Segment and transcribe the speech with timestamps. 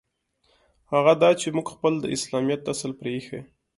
[0.93, 3.39] هغه دا چې موږ خپل د اسلامیت اصل پرېیښی.